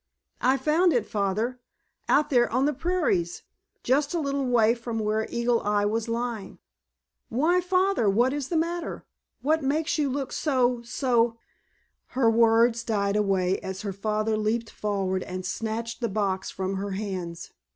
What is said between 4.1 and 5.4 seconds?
a little way from where